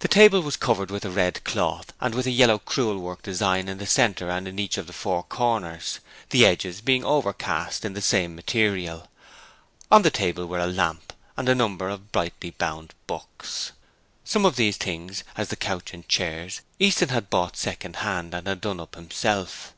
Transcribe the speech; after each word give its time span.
The 0.00 0.08
table 0.08 0.42
was 0.42 0.58
covered 0.58 0.90
with 0.90 1.06
a 1.06 1.10
red 1.10 1.42
cloth 1.42 1.94
with 1.98 2.26
a 2.26 2.30
yellow 2.30 2.58
crewel 2.58 2.98
work 2.98 3.22
design 3.22 3.66
in 3.66 3.78
the 3.78 3.86
centre 3.86 4.28
and 4.28 4.46
in 4.46 4.58
each 4.58 4.76
of 4.76 4.86
the 4.86 4.92
four 4.92 5.22
corners, 5.22 6.00
the 6.28 6.44
edges 6.44 6.82
being 6.82 7.02
overcast 7.02 7.82
in 7.82 7.94
the 7.94 8.02
same 8.02 8.36
material. 8.36 9.08
On 9.90 10.02
the 10.02 10.10
table 10.10 10.44
were 10.44 10.58
a 10.58 10.66
lamp 10.66 11.14
and 11.34 11.48
a 11.48 11.54
number 11.54 11.88
of 11.88 12.12
brightly 12.12 12.50
bound 12.50 12.92
books. 13.06 13.72
Some 14.22 14.44
of 14.44 14.56
these 14.56 14.76
things, 14.76 15.24
as 15.34 15.48
the 15.48 15.56
couch 15.56 15.94
and 15.94 16.04
the 16.04 16.08
chairs, 16.08 16.60
Easton 16.78 17.08
had 17.08 17.30
bought 17.30 17.56
second 17.56 17.96
hand 17.96 18.34
and 18.34 18.46
had 18.46 18.60
done 18.60 18.80
up 18.80 18.96
himself. 18.96 19.72